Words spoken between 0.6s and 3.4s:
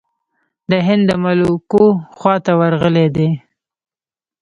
د هند د ملوکو خواته ورغلی دی.